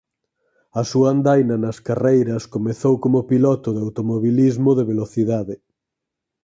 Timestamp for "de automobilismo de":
3.75-4.87